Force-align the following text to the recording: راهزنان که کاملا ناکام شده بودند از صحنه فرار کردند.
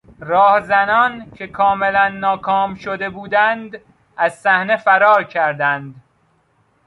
راهزنان 0.19 1.31
که 1.31 1.47
کاملا 1.47 2.07
ناکام 2.09 2.75
شده 2.75 3.09
بودند 3.09 3.77
از 4.17 4.33
صحنه 4.33 4.77
فرار 4.77 5.23
کردند. 5.23 6.01